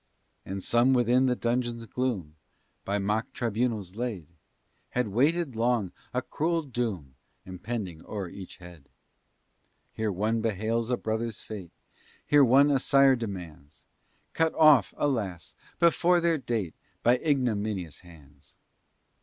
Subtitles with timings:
[0.47, 2.35] And some within the dungeon's gloom,
[2.85, 4.25] By mock tribunals laid,
[4.89, 7.13] Had waited long a cruel doom
[7.45, 8.89] Impending o'er each head.
[9.93, 11.69] Here one bewails a brother's fate,
[12.31, 13.85] There one a sire demands,
[14.33, 15.53] Cut off, alas!
[15.77, 16.73] before their date,
[17.03, 18.55] By ignominious hands.